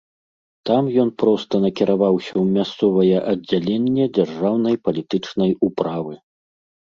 Там 0.67 0.83
ён 1.01 1.09
проста 1.23 1.53
накіраваўся 1.65 2.31
ў 2.41 2.45
мясцовае 2.55 3.17
аддзяленне 3.33 4.03
дзяржаўнай 4.17 4.75
палітычнай 4.87 5.51
управы. 5.69 6.13